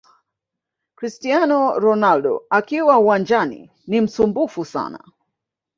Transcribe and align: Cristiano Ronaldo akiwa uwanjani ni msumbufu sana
Cristiano 0.95 1.79
Ronaldo 1.79 2.45
akiwa 2.49 2.97
uwanjani 2.99 3.71
ni 3.87 4.01
msumbufu 4.01 4.65
sana 4.65 4.99